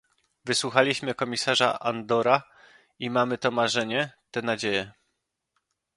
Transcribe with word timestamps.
Wysłuchaliśmy 0.45 1.13
komisarza 1.13 1.79
Andora 1.79 2.43
i 2.99 3.09
mamy 3.09 3.37
to 3.37 3.51
marzenie, 3.51 4.11
tę 4.31 4.41
nadzieję 4.41 4.91